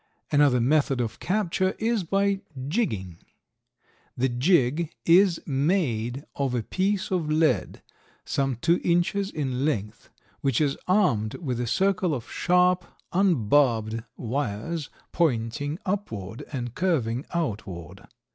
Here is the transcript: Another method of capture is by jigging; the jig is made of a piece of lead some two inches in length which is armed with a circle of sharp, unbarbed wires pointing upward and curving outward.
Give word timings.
Another 0.31 0.59
method 0.59 0.99
of 0.99 1.19
capture 1.19 1.75
is 1.77 2.03
by 2.03 2.41
jigging; 2.67 3.19
the 4.17 4.29
jig 4.29 4.91
is 5.05 5.39
made 5.45 6.25
of 6.35 6.55
a 6.55 6.63
piece 6.63 7.11
of 7.11 7.29
lead 7.29 7.83
some 8.25 8.55
two 8.55 8.81
inches 8.83 9.29
in 9.29 9.63
length 9.63 10.09
which 10.39 10.59
is 10.59 10.75
armed 10.87 11.35
with 11.35 11.59
a 11.59 11.67
circle 11.67 12.15
of 12.15 12.27
sharp, 12.31 12.83
unbarbed 13.13 14.01
wires 14.17 14.89
pointing 15.11 15.77
upward 15.85 16.45
and 16.51 16.73
curving 16.73 17.23
outward. 17.35 18.07